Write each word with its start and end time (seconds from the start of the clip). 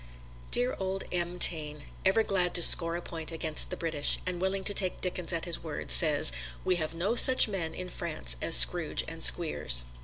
Dear 0.49 0.75
old 0.79 1.03
M. 1.11 1.37
Taine, 1.37 1.83
ever 2.07 2.23
glad 2.23 2.55
to 2.55 2.63
score 2.63 2.95
a 2.95 3.03
point 3.03 3.31
against 3.31 3.69
the 3.69 3.77
British, 3.77 4.17
and 4.25 4.41
willing 4.41 4.63
to 4.63 4.73
take 4.73 4.99
Dickens 4.99 5.31
at 5.31 5.45
his 5.45 5.61
word, 5.63 5.91
says, 5.91 6.31
"We 6.65 6.77
have 6.77 6.95
no 6.95 7.13
such 7.13 7.47
men 7.47 7.75
in 7.75 7.87
France 7.87 8.35
as 8.41 8.55
Scrooge 8.57 9.03
and 9.07 9.23
Squeers!" 9.23 9.85